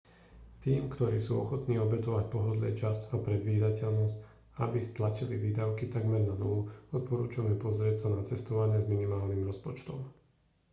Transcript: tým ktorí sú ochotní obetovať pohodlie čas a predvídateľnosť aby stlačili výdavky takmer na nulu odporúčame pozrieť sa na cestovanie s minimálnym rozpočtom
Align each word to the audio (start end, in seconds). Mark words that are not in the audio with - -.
tým 0.65 0.81
ktorí 0.93 1.17
sú 1.25 1.33
ochotní 1.45 1.75
obetovať 1.85 2.25
pohodlie 2.35 2.71
čas 2.81 2.97
a 3.13 3.21
predvídateľnosť 3.25 4.17
aby 4.63 4.79
stlačili 4.81 5.35
výdavky 5.45 5.83
takmer 5.95 6.21
na 6.29 6.33
nulu 6.41 6.59
odporúčame 6.97 7.53
pozrieť 7.65 7.95
sa 8.09 8.09
na 8.15 8.21
cestovanie 8.29 8.79
s 8.81 8.89
minimálnym 8.93 9.41
rozpočtom 9.49 9.99